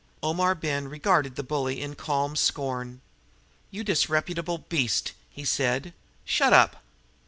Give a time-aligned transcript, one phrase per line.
[0.23, 3.01] Omar Ben regarded the bully in calm scorn.
[3.69, 5.93] "You disreputable beast," he said,
[6.25, 6.81] "shut up!"